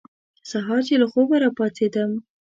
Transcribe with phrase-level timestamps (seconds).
[0.49, 2.11] سهار چې له خوبه را پاڅېدم.